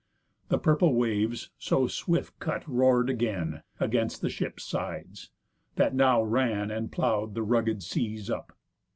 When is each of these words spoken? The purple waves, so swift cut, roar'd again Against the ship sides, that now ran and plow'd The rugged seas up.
The 0.49 0.57
purple 0.57 0.95
waves, 0.95 1.51
so 1.59 1.85
swift 1.85 2.39
cut, 2.39 2.67
roar'd 2.67 3.07
again 3.07 3.61
Against 3.79 4.21
the 4.23 4.31
ship 4.31 4.59
sides, 4.59 5.29
that 5.75 5.93
now 5.93 6.23
ran 6.23 6.71
and 6.71 6.91
plow'd 6.91 7.35
The 7.35 7.43
rugged 7.43 7.83
seas 7.83 8.27
up. 8.27 8.57